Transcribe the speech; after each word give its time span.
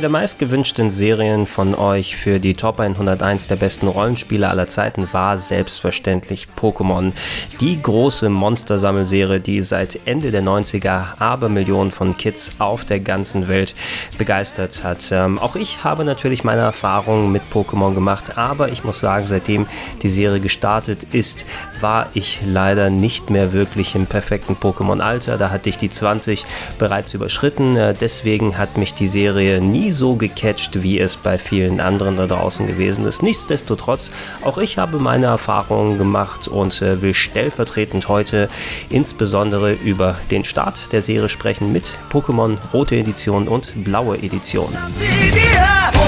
Der 0.00 0.08
meistgewünschten 0.08 0.90
Serien 0.90 1.46
von 1.46 1.74
euch 1.74 2.16
für 2.16 2.40
die 2.40 2.54
Top 2.54 2.80
101 2.80 3.48
der 3.48 3.56
besten 3.56 3.86
Rollenspiele 3.86 4.48
aller 4.48 4.66
Zeiten 4.66 5.06
war 5.12 5.36
selbstverständlich 5.36 6.46
Pokémon. 6.58 7.12
Die 7.60 7.82
große 7.82 8.30
Monstersammelserie, 8.30 9.40
die 9.40 9.60
seit 9.60 10.06
Ende 10.06 10.30
der 10.30 10.42
90er 10.42 11.20
Abermillionen 11.20 11.92
von 11.92 12.16
Kids 12.16 12.52
auf 12.60 12.86
der 12.86 13.00
ganzen 13.00 13.46
Welt 13.48 13.74
begeistert 14.16 14.84
hat. 14.84 15.12
Ähm, 15.12 15.38
auch 15.38 15.54
ich 15.54 15.84
habe 15.84 16.06
natürlich 16.06 16.44
meine 16.44 16.62
Erfahrungen 16.62 17.30
mit 17.30 17.42
Pokémon 17.52 17.92
gemacht, 17.92 18.38
aber 18.38 18.70
ich 18.70 18.84
muss 18.84 19.00
sagen, 19.00 19.26
seitdem 19.26 19.66
die 20.02 20.08
Serie 20.08 20.40
gestartet 20.40 21.04
ist, 21.12 21.44
war 21.78 22.06
ich 22.14 22.38
leider 22.46 22.88
nicht 22.88 23.28
mehr 23.28 23.52
wirklich 23.52 23.94
im 23.94 24.06
perfekten 24.06 24.54
Pokémon-Alter. 24.54 25.36
Da 25.36 25.50
hatte 25.50 25.68
ich 25.68 25.76
die 25.76 25.90
20 25.90 26.46
bereits 26.78 27.12
überschritten. 27.12 27.76
Äh, 27.76 27.94
deswegen 28.00 28.56
hat 28.56 28.78
mich 28.78 28.94
die 28.94 29.06
Serie 29.06 29.60
nie 29.60 29.89
so 29.92 30.16
gecatcht, 30.16 30.82
wie 30.82 30.98
es 30.98 31.16
bei 31.16 31.38
vielen 31.38 31.80
anderen 31.80 32.16
da 32.16 32.26
draußen 32.26 32.66
gewesen 32.66 33.06
ist. 33.06 33.22
Nichtsdestotrotz, 33.22 34.10
auch 34.42 34.58
ich 34.58 34.78
habe 34.78 34.98
meine 34.98 35.26
Erfahrungen 35.26 35.98
gemacht 35.98 36.48
und 36.48 36.82
äh, 36.82 37.02
will 37.02 37.14
stellvertretend 37.14 38.08
heute 38.08 38.48
insbesondere 38.88 39.72
über 39.72 40.16
den 40.30 40.44
Start 40.44 40.92
der 40.92 41.02
Serie 41.02 41.28
sprechen 41.28 41.72
mit 41.72 41.96
Pokémon 42.12 42.56
Rote 42.72 42.96
Edition 42.96 43.48
und 43.48 43.84
Blaue 43.84 44.16
Edition. 44.18 44.68
Pokémon! 44.70 45.99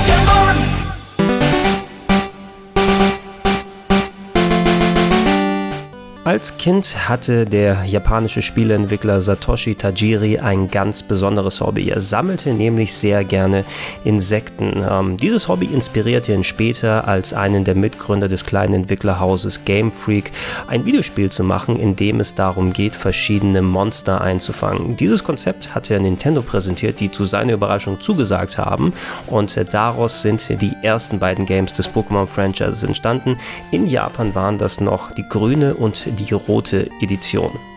Als 6.33 6.57
Kind 6.57 7.11
hatte 7.11 7.45
der 7.45 7.85
japanische 7.85 8.41
Spieleentwickler 8.41 9.21
Satoshi 9.21 9.75
Tajiri 9.75 10.39
ein 10.39 10.71
ganz 10.71 11.03
besonderes 11.03 11.61
Hobby. 11.61 11.91
Er 11.91 12.01
sammelte 12.01 12.55
nämlich 12.55 12.95
sehr 12.95 13.23
gerne 13.23 13.67
Insekten. 14.03 14.83
Ähm, 14.91 15.19
dieses 15.19 15.47
Hobby 15.49 15.67
inspirierte 15.67 16.33
ihn 16.33 16.43
später 16.43 17.07
als 17.07 17.35
einen 17.35 17.65
der 17.65 17.75
Mitgründer 17.75 18.29
des 18.29 18.47
kleinen 18.47 18.73
Entwicklerhauses 18.73 19.67
Game 19.67 19.93
Freak 19.93 20.31
ein 20.69 20.87
Videospiel 20.87 21.31
zu 21.31 21.45
machen, 21.45 21.79
in 21.79 21.97
dem 21.97 22.19
es 22.19 22.35
darum 22.35 22.73
geht, 22.73 22.97
verschiedene 22.97 23.61
Monster 23.61 24.23
einzufangen. 24.23 24.97
Dieses 24.97 25.25
Konzept 25.25 25.75
hatte 25.75 25.93
er 25.93 26.01
Nintendo 26.01 26.41
präsentiert, 26.41 26.99
die 27.01 27.11
zu 27.11 27.27
seiner 27.27 27.53
Überraschung 27.53 28.01
zugesagt 28.01 28.57
haben 28.57 28.95
und 29.27 29.55
daraus 29.75 30.23
sind 30.23 30.49
die 30.63 30.73
ersten 30.83 31.19
beiden 31.19 31.45
Games 31.45 31.75
des 31.75 31.91
Pokémon-Franchises 31.91 32.85
entstanden. 32.85 33.37
In 33.71 33.87
Japan 33.87 34.35
waren 34.35 34.57
das 34.57 34.81
noch 34.81 35.13
die 35.13 35.29
grüne 35.29 35.75
und 35.75 36.07
die 36.19 36.22
rote 36.31 36.89
Edition. 37.01 37.72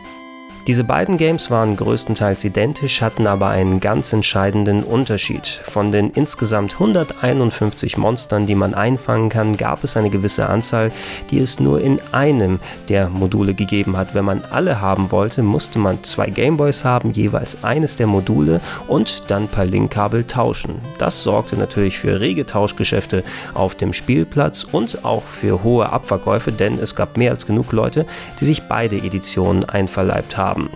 Diese 0.67 0.83
beiden 0.83 1.17
Games 1.17 1.51
waren 1.51 1.75
größtenteils 1.75 2.43
identisch, 2.43 3.03
hatten 3.03 3.27
aber 3.27 3.49
einen 3.49 3.79
ganz 3.79 4.11
entscheidenden 4.13 4.83
Unterschied. 4.83 5.45
Von 5.45 5.91
den 5.91 6.09
insgesamt 6.09 6.73
151 6.73 7.97
Monstern, 7.97 8.47
die 8.47 8.55
man 8.55 8.73
einfangen 8.73 9.29
kann, 9.29 9.57
gab 9.57 9.83
es 9.83 9.95
eine 9.95 10.09
gewisse 10.09 10.49
Anzahl, 10.49 10.91
die 11.29 11.37
es 11.37 11.59
nur 11.59 11.81
in 11.81 12.01
einem 12.11 12.59
der 12.89 13.09
Module 13.09 13.53
gegeben 13.53 13.95
hat. 13.95 14.15
Wenn 14.15 14.25
man 14.25 14.43
alle 14.43 14.81
haben 14.81 15.11
wollte, 15.11 15.43
musste 15.43 15.77
man 15.77 16.03
zwei 16.03 16.31
Gameboys 16.31 16.83
haben, 16.83 17.11
jeweils 17.11 17.63
eines 17.63 17.95
der 17.95 18.07
Module 18.07 18.59
und 18.87 19.29
dann 19.29 19.47
per 19.47 19.65
Linkkabel 19.65 20.23
tauschen. 20.23 20.81
Das 20.97 21.21
sorgte 21.21 21.57
natürlich 21.57 21.99
für 21.99 22.19
rege 22.19 22.47
Tauschgeschäfte 22.47 23.23
auf 23.53 23.75
dem 23.75 23.93
Spielplatz 23.93 24.63
und 24.63 25.05
auch 25.05 25.25
für 25.25 25.61
hohe 25.61 25.91
Abverkäufe, 25.91 26.51
denn 26.51 26.79
es 26.79 26.95
gab 26.95 27.17
mehr 27.17 27.29
als 27.29 27.45
genug 27.45 27.71
Leute, 27.71 28.07
die 28.39 28.45
sich 28.45 28.63
beide 28.63 28.95
Editionen 28.95 29.63
einverleibt 29.63 30.37
haben 30.37 30.54
haben. 30.55 30.69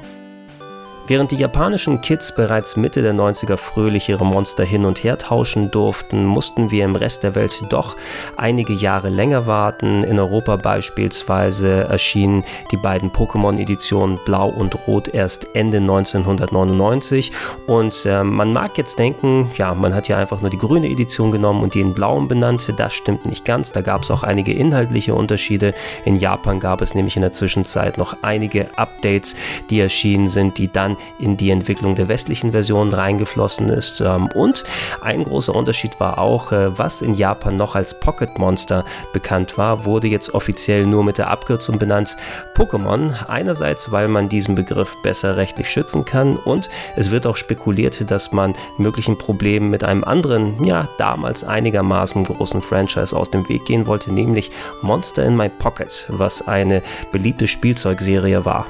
Während 1.10 1.32
die 1.32 1.38
japanischen 1.38 2.02
Kids 2.02 2.36
bereits 2.36 2.78
Mitte 2.78 3.02
der 3.02 3.16
90er 3.16 3.58
fröhlich 3.58 4.10
ihre 4.10 4.28
Monster 4.28 4.64
hin 4.64 4.86
und 4.86 5.04
her 5.04 5.18
tauschen 5.18 5.72
durften, 5.72 6.24
mussten 6.24 6.70
wir 6.70 6.86
im 6.86 6.96
Rest 6.96 7.24
der 7.24 7.34
Welt 7.34 7.60
doch 7.70 7.96
einige 8.38 8.74
Jahre 8.74 9.10
länger 9.10 9.48
warten. 9.48 10.04
In 10.04 10.20
Europa 10.20 10.58
beispielsweise 10.58 11.86
erschienen 11.86 12.44
die 12.72 12.78
beiden 12.78 13.10
Pokémon-Editionen 13.10 14.20
Blau 14.24 14.50
und 14.50 14.88
Rot 14.88 15.08
erst 15.08 15.39
Ende 15.54 15.78
1999 15.78 17.32
und 17.68 18.06
äh, 18.06 18.24
man 18.24 18.54
mag 18.54 18.78
jetzt 18.78 19.00
denken, 19.00 19.52
ja, 19.58 19.74
man 19.74 19.94
hat 19.94 20.08
ja 20.08 20.18
einfach 20.18 20.42
nur 20.42 20.50
die 20.50 20.58
grüne 20.58 20.90
Edition 20.90 21.32
genommen 21.32 21.64
und 21.64 21.74
die 21.74 21.82
in 21.82 21.94
Blauen 21.94 22.28
benannt. 22.28 22.72
Das 22.78 22.94
stimmt 22.94 23.26
nicht 23.26 23.46
ganz, 23.46 23.72
da 23.72 23.82
gab 23.82 24.04
es 24.04 24.12
auch 24.12 24.24
einige 24.24 24.54
inhaltliche 24.54 25.16
Unterschiede. 25.16 25.74
In 26.06 26.16
Japan 26.16 26.60
gab 26.60 26.82
es 26.82 26.96
nämlich 26.96 27.16
in 27.16 27.22
der 27.22 27.32
Zwischenzeit 27.32 27.98
noch 27.98 28.18
einige 28.22 28.78
Updates, 28.78 29.36
die 29.70 29.80
erschienen 29.80 30.28
sind, 30.28 30.58
die 30.58 30.72
dann 30.72 30.98
in 31.20 31.38
die 31.38 31.50
Entwicklung 31.50 31.96
der 31.96 32.08
westlichen 32.08 32.52
Versionen 32.52 32.94
reingeflossen 32.94 33.70
ist. 33.70 34.02
Ähm, 34.02 34.30
und 34.36 34.64
ein 35.02 35.24
großer 35.24 35.56
Unterschied 35.56 36.00
war 36.00 36.20
auch, 36.20 36.52
äh, 36.52 36.78
was 36.78 37.02
in 37.02 37.14
Japan 37.14 37.58
noch 37.58 37.76
als 37.76 38.00
Pocket 38.00 38.38
Monster 38.38 38.86
bekannt 39.14 39.58
war, 39.58 39.86
wurde 39.86 40.08
jetzt 40.08 40.34
offiziell 40.34 40.86
nur 40.86 41.04
mit 41.04 41.18
der 41.18 41.30
Abkürzung 41.30 41.80
benannt 41.80 42.18
Pokémon. 42.56 43.14
Einerseits, 43.28 43.92
weil 43.92 44.08
man 44.08 44.30
diesen 44.30 44.56
Begriff 44.56 44.96
besser 45.04 45.38
rechtlich 45.40 45.70
schützen 45.70 46.06
kann 46.06 46.38
und 46.38 46.70
es 46.96 47.10
wird 47.10 47.26
auch 47.26 47.38
spekuliert, 47.38 48.12
dass 48.12 48.32
man 48.32 48.54
möglichen 48.78 49.18
Problemen 49.18 49.70
mit 49.70 49.84
einem 49.84 50.04
anderen, 50.04 50.64
ja, 50.64 50.88
damals 50.98 51.44
einigermaßen 51.44 52.26
großen 52.26 52.62
Franchise 52.62 53.16
aus 53.16 53.32
dem 53.32 53.48
Weg 53.50 53.66
gehen 53.66 53.88
wollte, 53.88 54.14
nämlich 54.14 54.52
Monster 54.82 55.26
in 55.26 55.36
My 55.36 55.50
Pocket, 55.50 56.08
was 56.10 56.48
eine 56.48 56.84
beliebte 57.12 57.48
Spielzeugserie 57.48 58.46
war. 58.46 58.68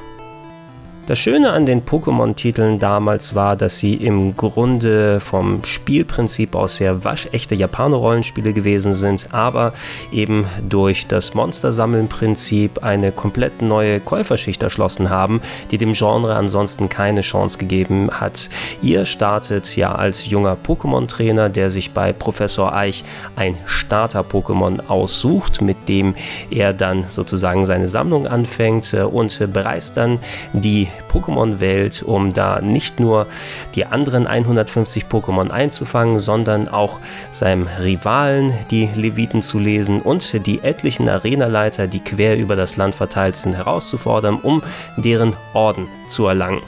Das 1.10 1.18
Schöne 1.18 1.50
an 1.50 1.66
den 1.66 1.84
Pokémon-Titeln 1.84 2.78
damals 2.78 3.34
war, 3.34 3.56
dass 3.56 3.78
sie 3.78 3.94
im 3.94 4.36
Grunde 4.36 5.18
vom 5.18 5.64
Spielprinzip 5.64 6.54
aus 6.54 6.76
sehr 6.76 7.02
waschechte 7.02 7.56
Japaner-Rollenspiele 7.56 8.52
gewesen 8.52 8.92
sind, 8.92 9.26
aber 9.32 9.72
eben 10.12 10.46
durch 10.68 11.08
das 11.08 11.34
Monster-Sammeln-Prinzip 11.34 12.84
eine 12.84 13.10
komplett 13.10 13.60
neue 13.60 13.98
Käuferschicht 13.98 14.62
erschlossen 14.62 15.10
haben, 15.10 15.40
die 15.72 15.78
dem 15.78 15.94
Genre 15.94 16.36
ansonsten 16.36 16.88
keine 16.88 17.22
Chance 17.22 17.58
gegeben 17.58 18.08
hat. 18.12 18.48
Ihr 18.80 19.04
startet 19.04 19.74
ja 19.74 19.92
als 19.92 20.30
junger 20.30 20.56
Pokémon-Trainer, 20.64 21.48
der 21.48 21.70
sich 21.70 21.90
bei 21.90 22.12
Professor 22.12 22.72
Eich 22.72 23.02
ein 23.34 23.56
Starter-Pokémon 23.66 24.86
aussucht, 24.86 25.60
mit 25.60 25.88
dem 25.88 26.14
er 26.50 26.72
dann 26.72 27.06
sozusagen 27.08 27.66
seine 27.66 27.88
Sammlung 27.88 28.28
anfängt 28.28 28.94
äh, 28.94 29.02
und 29.02 29.52
bereist 29.52 29.96
dann 29.96 30.20
die 30.52 30.86
Pokémon-Welt, 31.08 32.02
um 32.02 32.32
da 32.32 32.60
nicht 32.60 33.00
nur 33.00 33.26
die 33.74 33.86
anderen 33.86 34.26
150 34.26 35.04
Pokémon 35.06 35.50
einzufangen, 35.50 36.18
sondern 36.18 36.68
auch 36.68 36.98
seinem 37.30 37.66
Rivalen 37.80 38.52
die 38.70 38.88
Leviten 38.94 39.42
zu 39.42 39.58
lesen 39.58 40.02
und 40.02 40.46
die 40.46 40.60
etlichen 40.60 41.08
Arenaleiter, 41.08 41.86
die 41.86 42.00
quer 42.00 42.36
über 42.36 42.56
das 42.56 42.76
Land 42.76 42.94
verteilt 42.94 43.36
sind, 43.36 43.56
herauszufordern, 43.56 44.36
um 44.36 44.62
deren 44.96 45.36
Orden 45.54 45.88
zu 46.08 46.26
erlangen. 46.26 46.62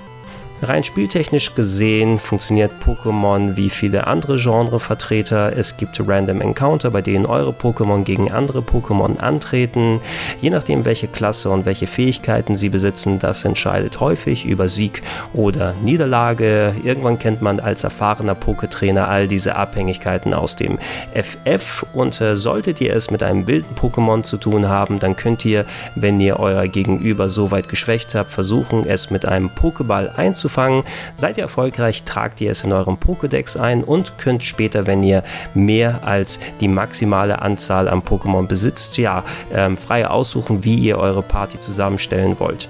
Rein 0.64 0.84
spieltechnisch 0.84 1.56
gesehen 1.56 2.20
funktioniert 2.20 2.70
Pokémon 2.86 3.56
wie 3.56 3.68
viele 3.68 4.06
andere 4.06 4.36
Genrevertreter. 4.36 5.56
Es 5.56 5.76
gibt 5.76 6.00
Random 6.06 6.40
Encounter, 6.40 6.92
bei 6.92 7.02
denen 7.02 7.26
eure 7.26 7.50
Pokémon 7.50 8.04
gegen 8.04 8.30
andere 8.30 8.60
Pokémon 8.60 9.18
antreten. 9.18 10.00
Je 10.40 10.50
nachdem, 10.50 10.84
welche 10.84 11.08
Klasse 11.08 11.50
und 11.50 11.66
welche 11.66 11.88
Fähigkeiten 11.88 12.54
sie 12.54 12.68
besitzen, 12.68 13.18
das 13.18 13.44
entscheidet 13.44 13.98
häufig 13.98 14.44
über 14.46 14.68
Sieg 14.68 15.02
oder 15.32 15.74
Niederlage. 15.82 16.76
Irgendwann 16.84 17.18
kennt 17.18 17.42
man 17.42 17.58
als 17.58 17.82
erfahrener 17.82 18.34
Pokétrainer 18.34 19.08
all 19.08 19.26
diese 19.26 19.56
Abhängigkeiten 19.56 20.32
aus 20.32 20.54
dem 20.54 20.78
FF 21.12 21.84
und 21.92 22.20
äh, 22.20 22.36
solltet 22.36 22.80
ihr 22.80 22.94
es 22.94 23.10
mit 23.10 23.24
einem 23.24 23.48
wilden 23.48 23.74
Pokémon 23.74 24.22
zu 24.22 24.36
tun 24.36 24.68
haben, 24.68 25.00
dann 25.00 25.16
könnt 25.16 25.44
ihr, 25.44 25.64
wenn 25.96 26.20
ihr 26.20 26.38
euer 26.38 26.68
Gegenüber 26.68 27.28
so 27.28 27.50
weit 27.50 27.68
geschwächt 27.68 28.14
habt, 28.14 28.30
versuchen, 28.30 28.86
es 28.86 29.10
mit 29.10 29.26
einem 29.26 29.48
Pokéball 29.50 30.14
einzufangen 30.14 30.51
anzufangen. 30.52 30.84
Seid 31.16 31.36
ihr 31.36 31.44
erfolgreich, 31.44 32.04
tragt 32.04 32.40
ihr 32.40 32.50
es 32.50 32.64
in 32.64 32.72
eurem 32.72 32.96
Pokédex 32.96 33.58
ein 33.58 33.84
und 33.84 34.18
könnt 34.18 34.42
später, 34.42 34.86
wenn 34.86 35.02
ihr 35.02 35.22
mehr 35.54 36.00
als 36.04 36.38
die 36.60 36.68
maximale 36.68 37.40
Anzahl 37.42 37.88
an 37.88 38.02
Pokémon 38.02 38.46
besitzt, 38.46 38.98
ja, 38.98 39.24
ähm, 39.52 39.76
frei 39.76 40.06
aussuchen, 40.06 40.64
wie 40.64 40.76
ihr 40.76 40.98
eure 40.98 41.22
Party 41.22 41.58
zusammenstellen 41.60 42.38
wollt. 42.38 42.68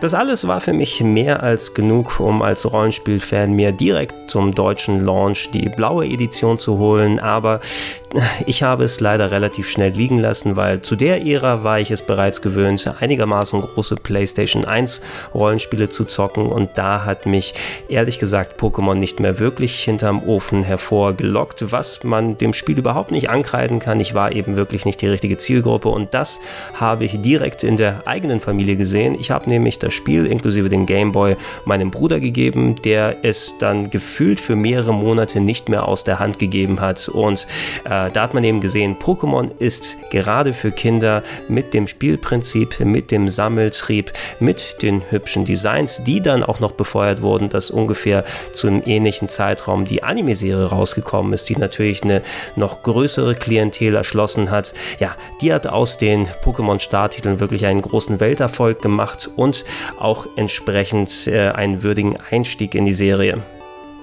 Das 0.00 0.14
alles 0.14 0.48
war 0.48 0.60
für 0.60 0.72
mich 0.72 1.00
mehr 1.00 1.44
als 1.44 1.74
genug, 1.74 2.18
um 2.18 2.42
als 2.42 2.68
Rollenspielfan 2.68 3.52
mir 3.52 3.70
direkt 3.70 4.28
zum 4.28 4.52
deutschen 4.52 4.98
Launch 4.98 5.52
die 5.52 5.68
blaue 5.68 6.06
Edition 6.06 6.58
zu 6.58 6.78
holen, 6.78 7.20
aber 7.20 7.60
ich 8.46 8.62
habe 8.62 8.84
es 8.84 9.00
leider 9.00 9.30
relativ 9.30 9.70
schnell 9.70 9.92
liegen 9.92 10.18
lassen, 10.18 10.56
weil 10.56 10.82
zu 10.82 10.96
der 10.96 11.24
Ära 11.26 11.64
war 11.64 11.80
ich 11.80 11.90
es 11.90 12.02
bereits 12.02 12.42
gewöhnt, 12.42 12.92
einigermaßen 13.00 13.60
große 13.60 13.96
PlayStation 13.96 14.64
1 14.64 15.00
Rollenspiele 15.34 15.88
zu 15.88 16.04
zocken 16.04 16.46
und 16.46 16.70
da 16.74 17.04
hat 17.04 17.26
mich 17.26 17.54
ehrlich 17.88 18.18
gesagt 18.18 18.60
Pokémon 18.60 18.94
nicht 18.94 19.20
mehr 19.20 19.38
wirklich 19.38 19.82
hinterm 19.82 20.22
Ofen 20.26 20.62
hervorgelockt, 20.62 21.72
was 21.72 22.04
man 22.04 22.36
dem 22.36 22.52
Spiel 22.52 22.78
überhaupt 22.78 23.12
nicht 23.12 23.30
ankreiden 23.30 23.78
kann. 23.78 24.00
Ich 24.00 24.14
war 24.14 24.32
eben 24.32 24.56
wirklich 24.56 24.84
nicht 24.84 25.00
die 25.00 25.08
richtige 25.08 25.36
Zielgruppe 25.36 25.88
und 25.88 26.12
das 26.12 26.40
habe 26.74 27.04
ich 27.04 27.20
direkt 27.22 27.64
in 27.64 27.76
der 27.76 28.02
eigenen 28.06 28.40
Familie 28.40 28.76
gesehen. 28.76 29.16
Ich 29.18 29.30
habe 29.30 29.48
nämlich 29.48 29.78
das 29.78 29.94
Spiel 29.94 30.26
inklusive 30.26 30.68
den 30.68 30.86
Gameboy 30.86 31.36
meinem 31.64 31.90
Bruder 31.90 32.20
gegeben, 32.20 32.76
der 32.82 33.16
es 33.22 33.54
dann 33.58 33.90
gefühlt 33.90 34.40
für 34.40 34.56
mehrere 34.56 34.92
Monate 34.92 35.40
nicht 35.40 35.68
mehr 35.68 35.88
aus 35.88 36.04
der 36.04 36.18
Hand 36.18 36.38
gegeben 36.38 36.80
hat 36.80 37.08
und 37.08 37.46
äh, 37.84 38.01
da 38.10 38.22
hat 38.22 38.34
man 38.34 38.44
eben 38.44 38.60
gesehen, 38.60 38.96
Pokémon 38.96 39.50
ist 39.58 39.96
gerade 40.10 40.52
für 40.52 40.70
Kinder 40.70 41.22
mit 41.48 41.74
dem 41.74 41.86
Spielprinzip, 41.86 42.80
mit 42.80 43.10
dem 43.10 43.28
Sammeltrieb, 43.28 44.12
mit 44.40 44.82
den 44.82 45.02
hübschen 45.10 45.44
Designs, 45.44 46.02
die 46.04 46.20
dann 46.20 46.42
auch 46.42 46.60
noch 46.60 46.72
befeuert 46.72 47.22
wurden, 47.22 47.48
dass 47.48 47.70
ungefähr 47.70 48.24
zu 48.52 48.66
einem 48.66 48.82
ähnlichen 48.86 49.28
Zeitraum 49.28 49.84
die 49.84 50.02
Anime-Serie 50.02 50.66
rausgekommen 50.66 51.32
ist, 51.32 51.48
die 51.48 51.56
natürlich 51.56 52.02
eine 52.02 52.22
noch 52.56 52.82
größere 52.82 53.34
Klientel 53.34 53.94
erschlossen 53.94 54.50
hat. 54.50 54.74
Ja, 54.98 55.16
die 55.40 55.52
hat 55.52 55.66
aus 55.66 55.98
den 55.98 56.28
Pokémon-Starttiteln 56.44 57.40
wirklich 57.40 57.66
einen 57.66 57.82
großen 57.82 58.20
Welterfolg 58.20 58.80
gemacht 58.82 59.30
und 59.36 59.64
auch 59.98 60.26
entsprechend 60.36 61.26
äh, 61.26 61.50
einen 61.50 61.82
würdigen 61.82 62.18
Einstieg 62.30 62.74
in 62.74 62.84
die 62.84 62.92
Serie. 62.92 63.42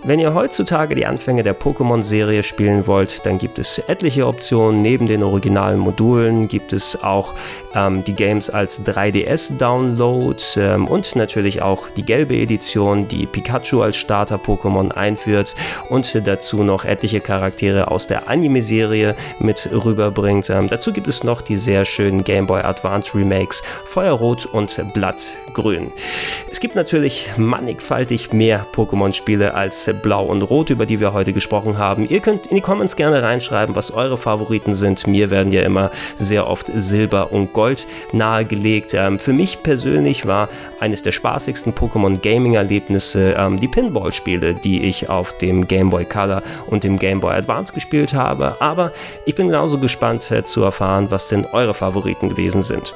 Wenn 0.01 0.19
ihr 0.19 0.33
heutzutage 0.33 0.95
die 0.95 1.05
Anfänge 1.05 1.43
der 1.43 1.53
Pokémon-Serie 1.59 2.43
spielen 2.43 2.87
wollt, 2.87 3.25
dann 3.25 3.37
gibt 3.37 3.59
es 3.59 3.79
etliche 3.79 4.27
Optionen. 4.27 4.81
Neben 4.81 5.07
den 5.07 5.23
originalen 5.23 5.77
Modulen 5.77 6.47
gibt 6.47 6.71
es 6.71 7.03
auch 7.03 7.33
ähm, 7.75 8.05
die 8.05 8.13
Games 8.13 8.49
als 8.49 8.85
3DS-Download 8.85 10.41
ähm, 10.55 10.87
und 10.87 11.17
natürlich 11.17 11.61
auch 11.61 11.89
die 11.89 12.03
gelbe 12.03 12.37
Edition, 12.37 13.09
die 13.09 13.25
Pikachu 13.25 13.81
als 13.81 13.97
Starter-Pokémon 13.97 14.91
einführt 14.91 15.53
und 15.89 16.25
dazu 16.25 16.63
noch 16.63 16.85
etliche 16.85 17.19
Charaktere 17.19 17.91
aus 17.91 18.07
der 18.07 18.29
Anime-Serie 18.29 19.15
mit 19.39 19.69
rüberbringt. 19.71 20.49
Ähm, 20.49 20.69
dazu 20.69 20.93
gibt 20.93 21.09
es 21.09 21.25
noch 21.25 21.41
die 21.41 21.57
sehr 21.57 21.83
schönen 21.83 22.23
Game 22.23 22.47
Boy 22.47 22.61
Advance 22.61 23.17
Remakes 23.17 23.61
Feuerrot 23.85 24.45
und 24.45 24.79
Blattgrün. 24.93 25.91
Es 26.49 26.61
gibt 26.61 26.75
natürlich 26.75 27.27
mannigfaltig 27.35 28.31
mehr 28.31 28.65
Pokémon-Spiele 28.73 29.53
als 29.53 29.88
Blau 29.93 30.25
und 30.25 30.41
Rot, 30.41 30.69
über 30.69 30.85
die 30.85 30.99
wir 30.99 31.13
heute 31.13 31.33
gesprochen 31.33 31.77
haben. 31.77 32.07
Ihr 32.07 32.19
könnt 32.19 32.47
in 32.47 32.55
die 32.55 32.61
Comments 32.61 32.95
gerne 32.95 33.21
reinschreiben, 33.23 33.75
was 33.75 33.91
eure 33.91 34.17
Favoriten 34.17 34.73
sind. 34.73 35.07
Mir 35.07 35.29
werden 35.29 35.51
ja 35.51 35.61
immer 35.63 35.91
sehr 36.17 36.47
oft 36.47 36.67
Silber 36.73 37.31
und 37.31 37.53
Gold 37.53 37.87
nahegelegt. 38.11 38.93
Ähm, 38.93 39.19
für 39.19 39.33
mich 39.33 39.63
persönlich 39.63 40.25
war 40.25 40.49
eines 40.79 41.01
der 41.01 41.11
spaßigsten 41.11 41.73
Pokémon 41.73 42.19
Gaming 42.21 42.55
Erlebnisse 42.55 43.35
ähm, 43.37 43.59
die 43.59 43.67
Pinball-Spiele, 43.67 44.55
die 44.55 44.83
ich 44.83 45.09
auf 45.09 45.37
dem 45.37 45.67
Game 45.67 45.89
Boy 45.89 46.05
Color 46.05 46.43
und 46.67 46.83
dem 46.83 46.99
Game 46.99 47.21
Boy 47.21 47.33
Advance 47.33 47.73
gespielt 47.73 48.13
habe. 48.13 48.55
Aber 48.59 48.91
ich 49.25 49.35
bin 49.35 49.47
genauso 49.47 49.77
gespannt 49.77 50.29
äh, 50.31 50.43
zu 50.43 50.63
erfahren, 50.63 51.07
was 51.09 51.29
denn 51.29 51.45
eure 51.51 51.73
Favoriten 51.73 52.29
gewesen 52.29 52.63
sind. 52.63 52.93